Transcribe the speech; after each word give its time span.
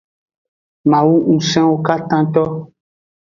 Mawu 0.89 1.15
ngusenwo 1.33 1.75
katato. 1.85 2.43